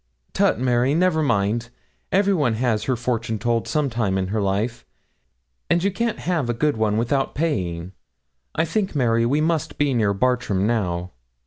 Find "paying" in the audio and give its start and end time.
7.35-7.91